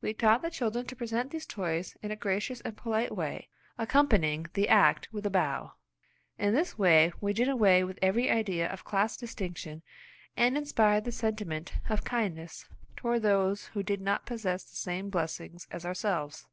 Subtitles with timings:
[0.00, 4.46] We taught the children to present these toys in a gracious and polite way, accompanying
[4.54, 5.72] the act with a bow.
[6.38, 9.82] In this way we did away with every idea of class distinction,
[10.36, 15.66] and inspired the sentiment of kindness toward those who did not possess the same blessings
[15.72, 16.46] as ourselves.